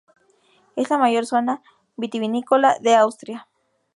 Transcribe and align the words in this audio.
Es 0.75 0.89
la 0.89 0.97
mayor 0.97 1.27
zona 1.27 1.61
vitivinícola 1.95 2.79
de 2.79 2.95
Austria. 2.95 3.47